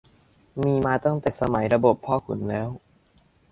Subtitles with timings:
[0.59, 2.69] มีมาตั้งแต่สมัยระบบพ่อขุนแล้ว